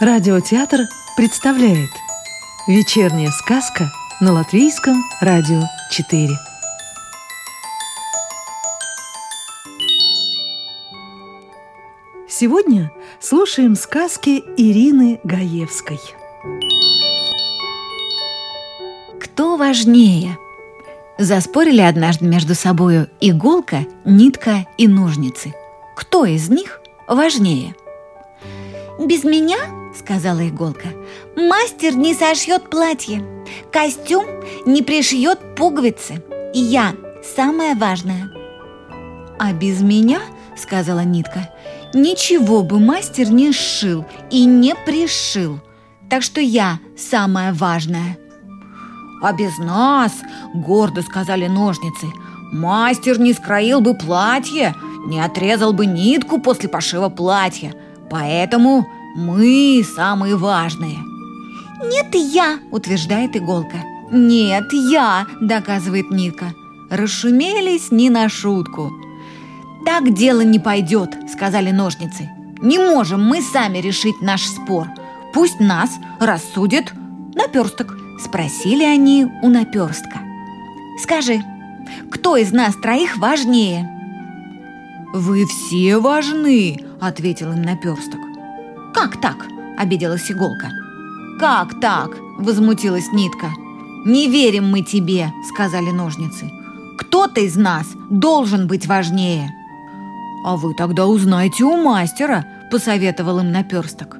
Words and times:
Радиотеатр 0.00 0.86
представляет 1.16 1.90
Вечерняя 2.68 3.30
сказка 3.32 3.90
на 4.20 4.32
Латвийском 4.32 5.02
радио 5.20 5.62
4 5.90 6.28
Сегодня 12.28 12.92
слушаем 13.18 13.74
сказки 13.74 14.40
Ирины 14.56 15.18
Гаевской 15.24 15.98
Кто 19.20 19.56
важнее? 19.56 20.38
Заспорили 21.18 21.80
однажды 21.80 22.24
между 22.24 22.54
собою 22.54 23.10
иголка, 23.20 23.84
нитка 24.04 24.64
и 24.76 24.86
ножницы. 24.86 25.54
Кто 25.96 26.24
из 26.24 26.48
них 26.48 26.82
важнее? 27.08 27.74
Без 29.00 29.24
меня, 29.24 29.58
сказала 29.98 30.48
иголка, 30.48 30.88
мастер 31.36 31.96
не 31.96 32.14
сошьет 32.14 32.70
платье, 32.70 33.22
костюм 33.72 34.24
не 34.66 34.82
пришьет 34.82 35.56
пуговицы. 35.56 36.22
И 36.54 36.60
я 36.60 36.94
самое 37.36 37.74
важное. 37.74 38.30
А 39.38 39.52
без 39.52 39.80
меня, 39.80 40.20
сказала 40.56 41.00
нитка, 41.00 41.50
ничего 41.94 42.62
бы 42.62 42.80
мастер 42.80 43.30
не 43.30 43.52
сшил 43.52 44.04
и 44.30 44.44
не 44.44 44.74
пришил. 44.74 45.60
Так 46.08 46.22
что 46.22 46.40
я 46.40 46.78
самое 46.96 47.52
важное. 47.52 48.18
А 49.22 49.32
без 49.32 49.58
нас, 49.58 50.12
гордо 50.54 51.02
сказали 51.02 51.48
ножницы, 51.48 52.06
мастер 52.52 53.18
не 53.20 53.32
скроил 53.32 53.80
бы 53.80 53.94
платье, 53.94 54.74
не 55.06 55.20
отрезал 55.20 55.72
бы 55.72 55.86
нитку 55.86 56.40
после 56.40 56.68
пошива 56.68 57.08
платья. 57.08 57.74
Поэтому 58.10 58.86
мы 59.18 59.84
самые 59.84 60.36
важные. 60.36 60.98
Нет, 61.84 62.14
я, 62.14 62.58
утверждает 62.70 63.36
иголка. 63.36 63.78
Нет, 64.10 64.72
я, 64.72 65.26
доказывает 65.40 66.10
нитка. 66.10 66.54
Расшумелись 66.90 67.90
не 67.90 68.10
на 68.10 68.28
шутку. 68.28 68.90
Так 69.84 70.14
дело 70.14 70.40
не 70.40 70.58
пойдет, 70.58 71.10
сказали 71.32 71.70
ножницы. 71.70 72.30
Не 72.60 72.78
можем 72.78 73.24
мы 73.24 73.42
сами 73.42 73.78
решить 73.78 74.20
наш 74.22 74.42
спор. 74.42 74.88
Пусть 75.34 75.60
нас 75.60 75.90
рассудит 76.20 76.92
наперсток. 77.34 77.96
Спросили 78.22 78.84
они 78.84 79.26
у 79.42 79.48
наперстка. 79.48 80.20
Скажи, 81.02 81.42
кто 82.10 82.36
из 82.36 82.52
нас 82.52 82.74
троих 82.76 83.18
важнее? 83.18 83.88
Вы 85.12 85.44
все 85.46 85.98
важны, 85.98 86.80
ответил 87.00 87.52
им 87.52 87.62
наперсток. 87.62 88.27
Как 88.98 89.20
так? 89.20 89.46
обиделась 89.78 90.28
иголка. 90.28 90.72
Как 91.38 91.78
так? 91.78 92.16
возмутилась 92.36 93.12
нитка. 93.12 93.52
Не 94.04 94.26
верим 94.26 94.68
мы 94.68 94.82
тебе, 94.82 95.32
сказали 95.48 95.92
ножницы. 95.92 96.50
Кто-то 96.98 97.40
из 97.40 97.54
нас 97.54 97.86
должен 98.10 98.66
быть 98.66 98.88
важнее. 98.88 99.54
А 100.44 100.56
вы 100.56 100.74
тогда 100.74 101.06
узнаете 101.06 101.62
у 101.62 101.76
мастера, 101.76 102.44
посоветовал 102.72 103.38
им 103.38 103.52
наперсток. 103.52 104.16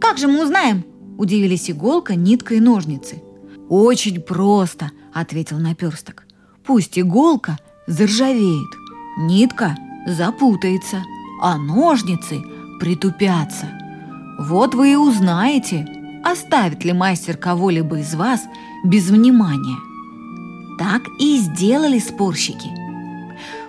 Как 0.00 0.16
же 0.16 0.26
мы 0.26 0.42
узнаем? 0.42 0.86
Удивились 1.18 1.70
иголка, 1.70 2.14
нитка 2.14 2.54
и 2.54 2.60
ножницы. 2.60 3.22
«Очень 3.68 4.22
просто»,— 4.22 4.90
ответил 5.12 5.58
наперсток. 5.58 6.24
«Пусть 6.64 6.98
иголка 6.98 7.58
заржавеет, 7.86 8.70
нитка 9.18 9.76
запутается, 10.06 11.02
а 11.42 11.58
ножницы 11.58 12.40
притупятся. 12.80 13.66
Вот 14.38 14.74
вы 14.74 14.92
и 14.92 14.96
узнаете, 14.96 15.86
оставит 16.24 16.84
ли 16.84 16.92
мастер 16.92 17.36
кого-либо 17.36 17.98
из 17.98 18.14
вас 18.14 18.42
без 18.84 19.10
внимания». 19.10 19.76
Так 20.78 21.02
и 21.18 21.38
сделали 21.38 21.98
спорщики. 21.98 22.68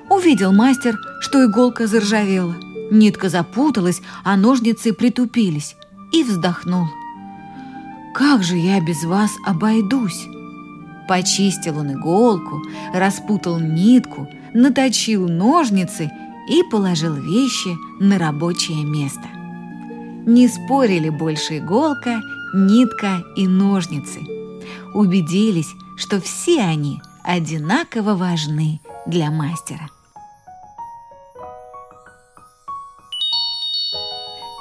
Увидел 0.10 0.54
мастер, 0.54 0.96
что 1.22 1.44
иголка 1.44 1.88
заржавела, 1.88 2.56
нитка 2.92 3.30
запуталась, 3.30 4.02
а 4.24 4.38
ножницы 4.38 4.94
притупились, 4.94 5.76
и 6.12 6.24
вздохнул. 6.24 6.86
Как 8.14 8.44
же 8.44 8.58
я 8.58 8.80
без 8.80 9.04
вас 9.04 9.32
обойдусь? 9.46 10.28
Почистил 11.08 11.80
он 11.80 11.94
иголку, 11.94 12.62
распутал 12.94 13.60
нитку, 13.60 14.28
наточил 14.54 15.28
ножницы 15.28 16.12
и 16.48 16.64
положил 16.70 17.14
вещи 17.14 17.76
на 18.00 18.20
рабочее 18.20 18.84
место. 18.84 19.39
Не 20.30 20.48
спорили 20.48 21.10
больше 21.10 21.58
иголка, 21.58 22.22
нитка 22.54 23.24
и 23.36 23.48
ножницы. 23.48 24.20
Убедились, 24.94 25.74
что 25.98 26.22
все 26.22 26.62
они 26.62 27.02
одинаково 27.24 28.16
важны 28.16 28.80
для 29.06 29.32
мастера. 29.32 29.90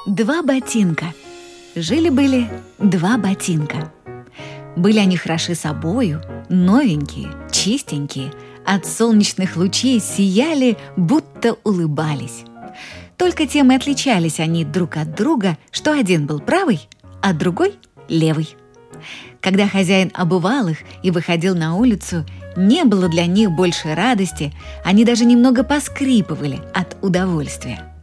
Два 0.05 0.41
ботинка– 0.41 1.13
Жили-были 1.75 2.49
два 2.79 3.17
ботинка. 3.17 3.91
Были 4.75 4.97
они 4.97 5.17
хороши 5.17 5.55
собою, 5.55 6.21
новенькие, 6.49 7.29
чистенькие, 7.51 8.33
от 8.65 8.85
солнечных 8.85 9.55
лучей 9.55 9.99
сияли, 9.99 10.77
будто 10.97 11.55
улыбались. 11.63 12.43
Только 13.19 13.45
тем 13.45 13.69
и 13.71 13.75
отличались 13.75 14.39
они 14.39 14.63
друг 14.63 14.95
от 14.95 15.13
друга, 15.13 15.57
что 15.71 15.91
один 15.91 16.25
был 16.25 16.39
правый, 16.39 16.87
а 17.21 17.33
другой— 17.33 17.73
левый. 18.07 18.55
Когда 19.41 19.67
хозяин 19.67 20.09
обувал 20.13 20.69
их 20.69 20.77
и 21.03 21.11
выходил 21.11 21.53
на 21.53 21.75
улицу, 21.75 22.25
не 22.55 22.85
было 22.85 23.09
для 23.09 23.25
них 23.25 23.51
больше 23.51 23.93
радости, 23.93 24.53
они 24.85 25.03
даже 25.03 25.25
немного 25.25 25.65
поскрипывали 25.65 26.61
от 26.73 26.95
удовольствия. 27.01 27.93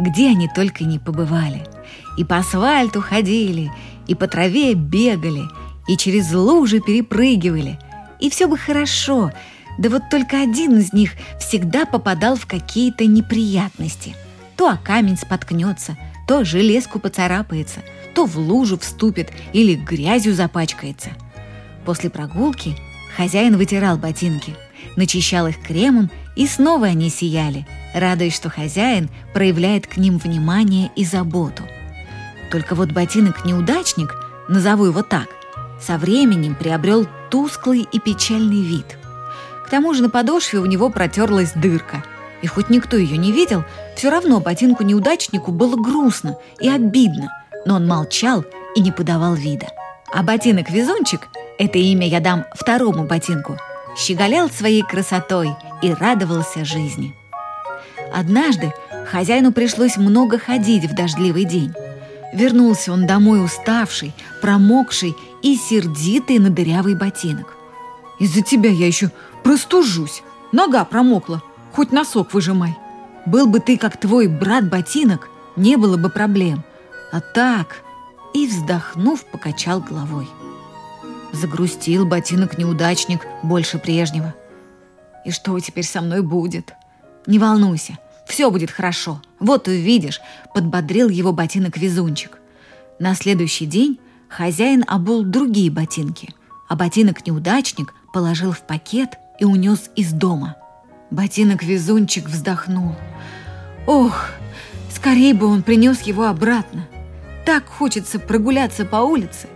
Где 0.00 0.30
они 0.30 0.48
только 0.52 0.82
не 0.82 0.98
побывали. 0.98 1.62
И 2.18 2.24
по 2.24 2.38
асфальту 2.38 3.00
ходили, 3.00 3.70
и 4.08 4.16
по 4.16 4.26
траве 4.26 4.74
бегали, 4.74 5.44
и 5.86 5.96
через 5.96 6.32
лужи 6.32 6.80
перепрыгивали. 6.80 7.78
И 8.18 8.30
все 8.30 8.48
бы 8.48 8.58
хорошо, 8.58 9.30
да 9.78 9.90
вот 9.90 10.02
только 10.10 10.42
один 10.42 10.78
из 10.78 10.92
них 10.92 11.12
всегда 11.38 11.86
попадал 11.86 12.34
в 12.34 12.46
какие-то 12.46 13.06
неприятности. 13.06 14.16
То 14.56 14.70
о 14.70 14.76
камень 14.76 15.16
споткнется, 15.16 15.96
то 16.26 16.44
железку 16.44 16.98
поцарапается, 16.98 17.80
то 18.14 18.26
в 18.26 18.36
лужу 18.38 18.78
вступит 18.78 19.30
или 19.52 19.74
грязью 19.74 20.34
запачкается. 20.34 21.10
После 21.84 22.10
прогулки 22.10 22.76
хозяин 23.16 23.56
вытирал 23.56 23.98
ботинки, 23.98 24.54
начищал 24.96 25.46
их 25.46 25.60
кремом, 25.62 26.10
и 26.34 26.46
снова 26.46 26.86
они 26.86 27.10
сияли, 27.10 27.66
радуясь, 27.94 28.34
что 28.34 28.50
хозяин 28.50 29.08
проявляет 29.32 29.86
к 29.86 29.96
ним 29.96 30.18
внимание 30.18 30.90
и 30.96 31.04
заботу– 31.04 31.62
только 32.50 32.74
вот 32.74 32.92
ботинок-неудачник, 32.92 34.14
назову 34.48 34.86
его 34.86 35.02
так, 35.02 35.28
со 35.80 35.98
временем 35.98 36.54
приобрел 36.54 37.06
тусклый 37.30 37.86
и 37.90 37.98
печальный 37.98 38.62
вид. 38.62 38.96
К 39.66 39.70
тому 39.70 39.94
же 39.94 40.02
на 40.02 40.10
подошве 40.10 40.60
у 40.60 40.66
него 40.66 40.90
протерлась 40.90 41.52
дырка. 41.52 42.04
И 42.42 42.46
хоть 42.46 42.70
никто 42.70 42.96
ее 42.96 43.16
не 43.16 43.32
видел, 43.32 43.64
все 43.96 44.10
равно 44.10 44.40
ботинку-неудачнику 44.40 45.50
было 45.50 45.74
грустно 45.74 46.36
и 46.60 46.68
обидно, 46.68 47.32
но 47.64 47.76
он 47.76 47.86
молчал 47.86 48.44
и 48.74 48.80
не 48.80 48.92
подавал 48.92 49.34
вида. 49.34 49.68
А 50.12 50.22
ботинок-везунчик, 50.22 51.28
это 51.58 51.78
имя 51.78 52.06
я 52.06 52.20
дам 52.20 52.44
второму 52.54 53.04
ботинку, 53.04 53.56
щеголял 53.96 54.50
своей 54.50 54.82
красотой 54.82 55.50
и 55.82 55.92
радовался 55.92 56.64
жизни. 56.64 57.14
Однажды 58.14 58.72
хозяину 59.10 59.52
пришлось 59.52 59.96
много 59.96 60.38
ходить 60.38 60.84
в 60.84 60.94
дождливый 60.94 61.44
день. 61.44 61.72
Вернулся 62.34 62.92
он 62.92 63.06
домой 63.06 63.42
уставший, 63.42 64.12
промокший 64.42 65.16
и 65.42 65.56
сердитый 65.56 66.38
на 66.38 66.50
дырявый 66.50 66.94
ботинок. 66.94 67.56
«Из-за 68.18 68.42
тебя 68.42 68.70
я 68.70 68.86
еще 68.86 69.10
простужусь. 69.42 70.22
Нога 70.52 70.84
промокла. 70.84 71.42
Хоть 71.72 71.92
носок 71.92 72.32
выжимай. 72.32 72.76
Был 73.26 73.48
бы 73.48 73.58
ты, 73.58 73.76
как 73.76 73.98
твой 73.98 74.28
брат-ботинок, 74.28 75.28
не 75.56 75.76
было 75.76 75.96
бы 75.96 76.08
проблем. 76.08 76.64
А 77.12 77.20
так...» 77.20 77.82
И, 78.34 78.46
вздохнув, 78.46 79.24
покачал 79.24 79.80
головой. 79.80 80.28
Загрустил 81.32 82.06
ботинок-неудачник 82.06 83.26
больше 83.42 83.78
прежнего. 83.78 84.34
«И 85.24 85.30
что 85.30 85.58
теперь 85.58 85.84
со 85.84 86.00
мной 86.00 86.22
будет?» 86.22 86.74
«Не 87.26 87.38
волнуйся, 87.38 87.98
все 88.26 88.50
будет 88.50 88.70
хорошо. 88.70 89.20
Вот 89.40 89.66
увидишь»,— 89.66 90.20
подбодрил 90.54 91.08
его 91.08 91.32
ботинок-везунчик. 91.32 92.38
На 92.98 93.14
следующий 93.14 93.66
день 93.66 93.98
хозяин 94.28 94.84
обул 94.86 95.24
другие 95.24 95.70
ботинки, 95.70 96.34
а 96.68 96.76
ботинок-неудачник 96.76 97.92
положил 98.12 98.52
в 98.52 98.60
пакет 98.60 99.18
и 99.40 99.44
унес 99.44 99.90
из 99.96 100.12
дома. 100.12 100.56
Ботинок-везунчик 101.10 102.28
вздохнул. 102.28 102.96
«Ох, 103.86 104.30
скорее 104.92 105.34
бы 105.34 105.46
он 105.46 105.62
принес 105.62 106.02
его 106.02 106.26
обратно. 106.26 106.88
так 107.44 107.66
хочется 107.66 108.18
прогуляться 108.18 108.84
по 108.84 108.96
улице. 108.96 109.46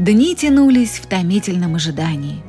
Дни 0.00 0.34
тянулись 0.34 0.98
в 0.98 1.06
томительном 1.06 1.76
ожидании. 1.76 2.42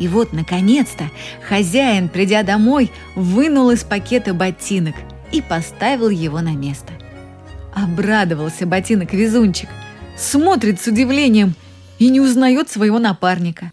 И 0.00 0.08
вот, 0.08 0.32
наконец-то, 0.32 1.04
хозяин, 1.48 2.08
придя 2.08 2.42
домой, 2.42 2.90
вынул 3.14 3.70
из 3.70 3.84
пакета 3.84 4.34
ботинок 4.34 4.96
и 5.30 5.40
поставил 5.40 6.08
его 6.08 6.40
на 6.40 6.56
место. 6.56 6.92
Обрадовался 7.72 8.66
ботинок-везунчик, 8.66 9.68
смотрит 10.16 10.80
с 10.80 10.88
удивлением 10.88 11.54
и 12.00 12.08
не 12.08 12.20
узнает 12.20 12.68
своего 12.68 12.98
напарника. 12.98 13.70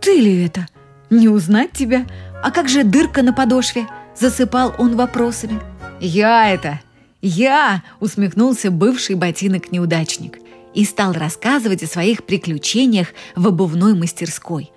«Ты 0.00 0.20
ли 0.20 0.44
это? 0.44 0.68
Не 1.10 1.28
узнать 1.28 1.72
тебя? 1.72 2.06
А 2.42 2.50
как 2.50 2.68
же 2.68 2.84
дырка 2.84 3.22
на 3.22 3.32
подошве?» 3.32 3.86
Засыпал 4.18 4.74
он 4.78 4.96
вопросами. 4.96 5.60
«Я 6.00 6.50
это! 6.50 6.80
Я!»– 7.22 7.82
усмехнулся 8.00 8.70
бывший 8.70 9.14
ботинок-неудачник 9.14 10.38
и 10.74 10.84
стал 10.84 11.12
рассказывать 11.12 11.82
о 11.82 11.86
своих 11.86 12.24
приключениях 12.24 13.08
в 13.34 13.48
обувной 13.48 13.94
мастерской. 13.94 14.70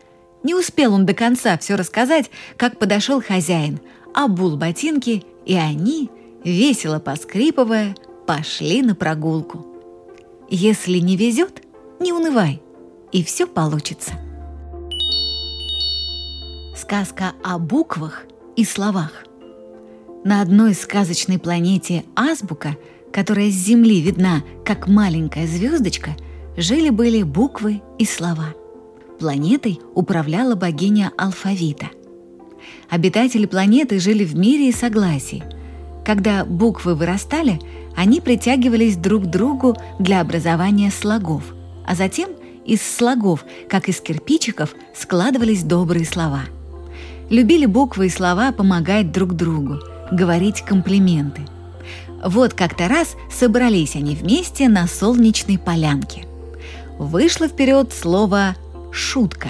Не 0.43 0.55
успел 0.55 0.93
он 0.93 1.05
до 1.05 1.13
конца 1.13 1.57
все 1.57 1.75
рассказать, 1.75 2.29
как 2.57 2.79
подошел 2.79 3.21
хозяин, 3.21 3.79
обул 4.13 4.57
ботинки, 4.57 5.23
и 5.45 5.55
они, 5.55 6.09
весело 6.43 6.99
поскрипывая, 6.99 7.95
пошли 8.27 8.81
на 8.81 8.95
прогулку. 8.95 9.65
Если 10.49 10.99
не 10.99 11.15
везет, 11.15 11.61
не 11.99 12.11
унывай, 12.11 12.61
и 13.11 13.23
все 13.23 13.47
получится. 13.47 14.13
Сказка 16.93 17.33
о 17.43 17.57
буквах 17.57 18.25
и 18.55 18.63
словах. 18.63 19.25
На 20.23 20.43
одной 20.43 20.75
сказочной 20.75 21.39
планете 21.39 22.03
Азбука, 22.15 22.77
которая 23.11 23.49
с 23.49 23.55
Земли 23.55 23.99
видна 23.99 24.43
как 24.63 24.87
маленькая 24.87 25.47
звездочка, 25.47 26.11
жили-были 26.55 27.23
буквы 27.23 27.81
и 27.97 28.05
слова. 28.05 28.53
Планетой 29.19 29.79
управляла 29.95 30.53
богиня 30.53 31.11
алфавита. 31.17 31.87
Обитатели 32.91 33.47
планеты 33.47 33.97
жили 33.97 34.23
в 34.23 34.35
мире 34.35 34.69
и 34.69 34.71
согласии. 34.71 35.43
Когда 36.05 36.45
буквы 36.45 36.93
вырастали, 36.93 37.59
они 37.95 38.21
притягивались 38.21 38.97
друг 38.97 39.23
к 39.23 39.31
другу 39.31 39.75
для 39.97 40.21
образования 40.21 40.91
слогов, 40.91 41.55
а 41.87 41.95
затем 41.95 42.29
из 42.67 42.83
слогов, 42.83 43.45
как 43.67 43.89
из 43.89 43.99
кирпичиков, 43.99 44.75
складывались 44.93 45.63
добрые 45.63 46.05
слова. 46.05 46.43
Любили 47.33 47.65
буквы 47.65 48.05
и 48.05 48.09
слова 48.11 48.51
помогать 48.51 49.11
друг 49.11 49.33
другу, 49.33 49.79
говорить 50.11 50.61
комплименты. 50.61 51.41
Вот 52.23 52.53
как-то 52.53 52.87
раз 52.87 53.15
собрались 53.31 53.95
они 53.95 54.13
вместе 54.13 54.69
на 54.69 54.85
солнечной 54.85 55.57
полянке. 55.57 56.27
Вышло 56.99 57.47
вперед 57.47 57.91
слово 57.91 58.55
«шутка» 58.91 59.49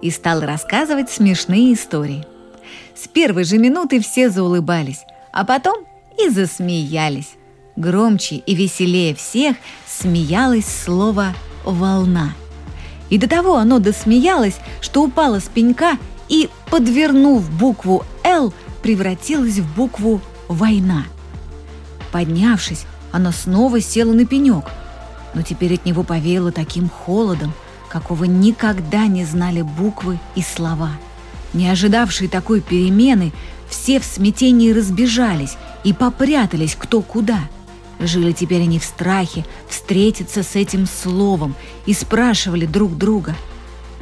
и 0.00 0.12
стал 0.12 0.42
рассказывать 0.42 1.10
смешные 1.10 1.74
истории. 1.74 2.24
С 2.94 3.08
первой 3.08 3.42
же 3.42 3.58
минуты 3.58 4.00
все 4.00 4.30
заулыбались, 4.30 5.00
а 5.32 5.44
потом 5.44 5.84
и 6.22 6.28
засмеялись. 6.28 7.32
Громче 7.74 8.36
и 8.36 8.54
веселее 8.54 9.16
всех 9.16 9.56
смеялось 9.84 10.68
слово 10.84 11.34
«волна». 11.64 12.34
И 13.10 13.18
до 13.18 13.28
того 13.28 13.56
оно 13.56 13.80
досмеялось, 13.80 14.58
что 14.80 15.02
упало 15.02 15.40
с 15.40 15.48
пенька 15.48 15.98
и, 16.28 16.48
подвернув 16.70 17.50
букву 17.50 18.04
«Л», 18.24 18.52
превратилась 18.82 19.58
в 19.58 19.74
букву 19.76 20.20
«Война». 20.48 21.04
Поднявшись, 22.12 22.86
оно 23.12 23.32
снова 23.32 23.80
села 23.80 24.12
на 24.12 24.24
пенек, 24.24 24.64
но 25.34 25.42
теперь 25.42 25.74
от 25.74 25.84
него 25.84 26.02
повеяло 26.02 26.52
таким 26.52 26.88
холодом, 26.88 27.52
какого 27.88 28.24
никогда 28.24 29.06
не 29.06 29.24
знали 29.24 29.62
буквы 29.62 30.18
и 30.34 30.42
слова. 30.42 30.90
Не 31.52 31.68
ожидавшие 31.68 32.28
такой 32.28 32.60
перемены, 32.60 33.32
все 33.68 34.00
в 34.00 34.04
смятении 34.04 34.72
разбежались 34.72 35.56
и 35.84 35.92
попрятались 35.92 36.76
кто 36.78 37.02
куда– 37.02 37.40
Жили 37.98 38.32
теперь 38.32 38.62
они 38.62 38.78
в 38.78 38.84
страхе 38.84 39.44
встретиться 39.68 40.42
с 40.42 40.54
этим 40.54 40.86
словом 40.86 41.54
и 41.86 41.94
спрашивали 41.94 42.66
друг 42.66 42.96
друга, 42.96 43.34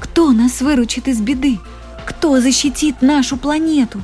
кто 0.01 0.33
нас 0.33 0.61
выручит 0.61 1.07
из 1.07 1.21
беды, 1.21 1.61
кто 2.07 2.41
защитит 2.41 3.03
нашу 3.03 3.37
планету. 3.37 4.01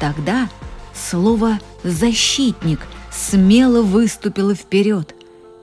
Тогда 0.00 0.48
слово 0.94 1.58
«защитник» 1.82 2.80
смело 3.12 3.82
выступило 3.82 4.54
вперед. 4.54 5.14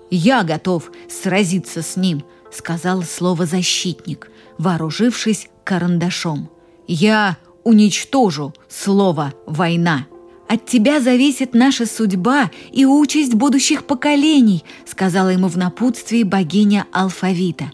«Я 0.10 0.44
готов 0.44 0.92
сразиться 1.10 1.82
с 1.82 1.96
ним»,— 1.96 2.24
сказал 2.52 3.04
слово 3.04 3.46
«защитник», 3.46 4.30
вооружившись 4.58 5.48
карандашом. 5.64 6.50
«Я 6.88 7.38
уничтожу 7.64 8.54
слово 8.70 9.34
«война». 9.46 10.08
От 10.48 10.66
тебя 10.66 11.00
зависит 11.00 11.54
наша 11.54 11.86
судьба 11.86 12.52
и 12.74 12.86
участь 12.86 13.36
будущих 13.36 13.86
поколений», 13.86 14.66
сказала 14.86 15.30
ему 15.30 15.48
в 15.48 15.58
напутствии 15.58 16.24
богиня 16.24 16.88
алфавита. 16.92 17.72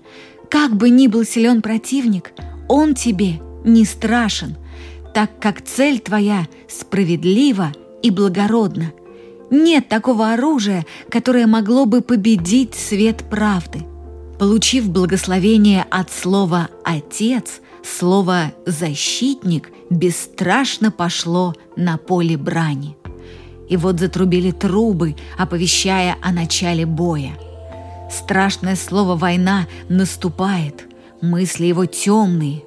«Как 0.49 0.75
бы 0.75 0.91
ни 0.91 1.07
был 1.07 1.23
силен 1.23 1.63
противник, 1.63 2.33
он 2.67 2.93
тебе 2.93 3.39
не 3.67 3.85
страшен, 3.85 4.55
так 5.13 5.39
как 5.39 5.61
цель 5.61 5.99
твоя 5.99 6.47
справедлива 6.67 7.71
и 8.01 8.09
благородна. 8.09 8.91
Нет 9.49 9.87
такого 9.87 10.33
оружия, 10.33 10.85
которое 11.09 11.47
могло 11.47 11.85
бы 11.85 12.01
победить 12.01 12.75
свет 12.75 13.23
правды». 13.29 13.85
Получив 14.39 14.89
благословение 14.89 15.83
от 15.89 16.11
слова 16.11 16.69
«отец», 16.83 17.61
слово 17.83 18.53
«защитник» 18.67 19.71
бесстрашно 19.89 20.91
пошло 20.91 21.55
на 21.75 21.97
поле 21.97 22.37
брани. 22.37 22.97
И 23.67 23.77
вот 23.77 23.99
затрубили 23.99 24.51
трубы, 24.51 25.15
оповещая 25.37 26.17
о 26.21 26.31
начале 26.31 26.85
боя. 26.85 27.31
Страшное 28.11 28.75
слово 28.75 29.15
«война» 29.15 29.67
наступает, 29.89 30.85
мысли 31.21 31.65
его 31.65 31.85
темные. 31.85 32.61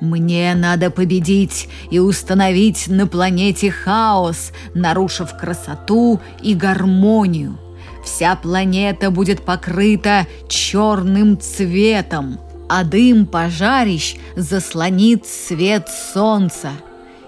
«Мне 0.00 0.54
надо 0.54 0.90
победить 0.90 1.68
и 1.90 1.98
установить 1.98 2.88
на 2.88 3.06
планете 3.06 3.70
хаос, 3.70 4.52
нарушив 4.74 5.36
красоту 5.36 6.20
и 6.42 6.54
гармонию. 6.54 7.58
Вся 8.04 8.34
планета 8.36 9.10
будет 9.10 9.44
покрыта 9.44 10.26
черным 10.48 11.38
цветом» 11.38 12.38
а 12.70 12.84
дым 12.84 13.26
пожарищ 13.26 14.14
заслонит 14.36 15.26
свет 15.26 15.88
солнца. 16.14 16.70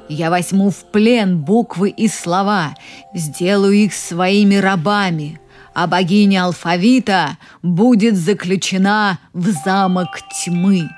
Я 0.08 0.30
возьму 0.30 0.70
в 0.70 0.85
плен 0.92 1.40
буквы 1.40 1.90
и 1.90 2.06
слова, 2.06 2.76
сделаю 3.12 3.73
их 3.73 3.92
своими 3.92 4.54
рабами, 4.54 5.40
а 5.75 5.88
богиня 5.88 6.44
алфавита 6.44 7.38
будет 7.61 8.16
заключена 8.16 9.18
в 9.32 9.50
замок 9.64 10.20
тьмы. 10.44 10.88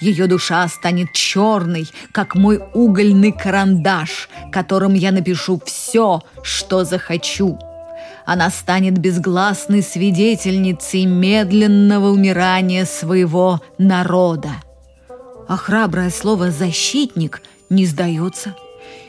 Ее 0.00 0.26
душа 0.26 0.66
станет 0.68 1.12
черной, 1.12 1.88
как 2.12 2.34
мой 2.34 2.60
угольный 2.74 3.32
карандаш, 3.32 4.28
которым 4.52 4.94
я 4.94 5.12
напишу 5.12 5.60
все, 5.64 6.22
что 6.42 6.84
захочу 6.84 7.58
она 8.24 8.50
станет 8.50 8.98
безгласной 8.98 9.82
свидетельницей 9.82 11.04
медленного 11.04 12.08
умирания 12.08 12.84
своего 12.84 13.60
народа. 13.78 14.50
А 15.46 15.56
храброе 15.56 16.10
слово 16.10 16.50
«защитник» 16.50 17.42
не 17.68 17.84
сдается. 17.84 18.56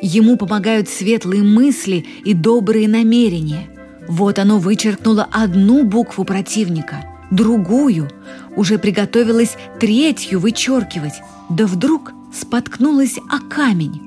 Ему 0.01 0.37
помогают 0.37 0.89
светлые 0.89 1.43
мысли 1.43 2.05
и 2.25 2.33
добрые 2.33 2.87
намерения. 2.89 3.69
Вот 4.07 4.37
оно 4.37 4.59
вычеркнуло 4.59 5.27
одну 5.31 5.85
букву 5.85 6.25
противника, 6.25 7.05
другую, 7.31 8.09
уже 8.55 8.77
приготовилось 8.77 9.57
третью 9.79 10.39
вычеркивать, 10.39 11.21
да 11.49 11.65
вдруг 11.65 12.11
споткнулась 12.33 13.17
о 13.29 13.39
камень 13.39 14.05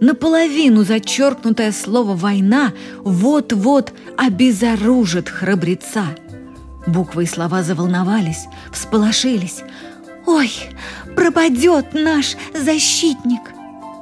наполовину 0.00 0.84
зачеркнутое 0.84 1.72
слово 1.72 2.14
«война» 2.14 2.72
вот-вот 3.02 3.92
обезоружит 4.16 5.28
храбреца. 5.28 6.06
Буквы 6.86 7.24
и 7.24 7.26
слова 7.26 7.62
заволновались, 7.62 8.46
всполошились. 8.72 9.62
«Ой, 10.26 10.50
пропадет 11.14 11.94
наш 11.94 12.36
защитник!» 12.54 13.40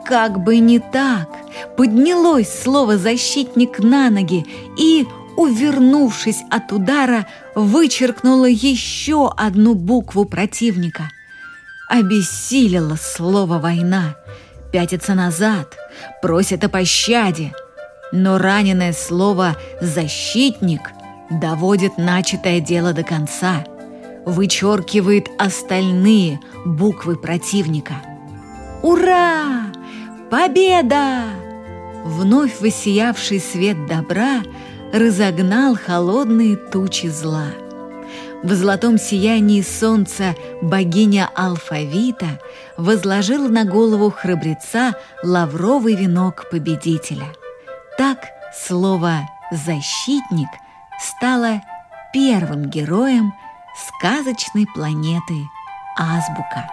Как 0.05 0.45
бы 0.45 0.59
не 0.59 0.81
так, 0.81 1.31
поднялось 1.79 2.63
слово 2.63 2.99
«защитник» 2.99 3.79
на 3.79 4.11
ноги 4.11 4.45
и, 4.79 5.07
увернувшись 5.37 6.45
от 6.51 6.73
удара, 6.73 7.27
вычеркнуло 7.55 8.47
еще 8.47 9.33
одну 9.37 9.75
букву 9.75 10.25
противника. 10.25 11.11
Обессилило 11.89 12.97
слово 12.97 13.59
«война», 13.59 14.17
пятится 14.73 15.15
назад– 15.15 15.77
просит 16.23 16.65
о 16.65 16.69
пощаде. 16.69 17.53
Но 18.13 18.39
раненое 18.39 18.93
слово 18.93 19.57
«защитник» 19.81 20.93
доводит 21.31 21.99
начатое 21.99 22.61
дело 22.61 22.93
до 22.93 23.03
конца, 23.03 23.65
вычеркивает 24.25 25.29
остальные 25.39 26.41
буквы 26.65 27.17
противника. 27.17 27.95
Ура! 28.83 29.73
Победа! 30.31 31.23
Вновь 32.05 32.61
воссиявший 32.61 33.41
свет 33.41 33.87
добра 33.87 34.43
разогнал 34.95 35.75
холодные 35.77 36.55
тучи 36.55 37.09
зла. 37.09 37.49
В 38.45 38.53
золотом 38.55 38.97
сиянии 38.97 39.61
солнца 39.61 40.37
богиня 40.63 41.29
алфавита 41.35 42.39
возложила 42.77 43.49
на 43.49 43.65
голову 43.65 44.11
храбреца 44.11 44.95
лавровый 45.25 45.97
венок 45.97 46.49
победителя. 46.49 47.27
Так 47.99 48.19
слово 48.57 49.29
«защитник» 49.51 50.51
стало 51.01 51.61
первым 52.13 52.67
героем 52.71 53.35
сказочной 53.99 54.69
планеты 54.73 55.35
Азбука. 55.99 56.71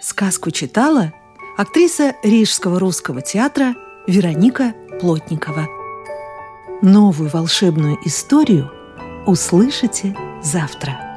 Сказку 0.00 0.50
читала 0.50 1.12
актриса 1.60 2.16
Рижского 2.22 2.80
русского 2.80 3.20
театра 3.20 3.74
Вероника 4.06 4.72
Плотникова. 4.98 5.68
Новую 6.80 7.28
волшебную 7.28 7.98
историю 8.02 8.72
услышите 9.26 10.16
завтра. 10.42 11.09